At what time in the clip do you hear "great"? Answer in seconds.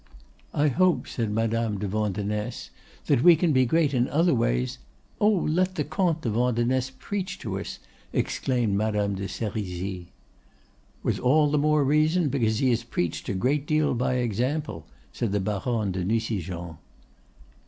3.67-3.93, 13.35-13.67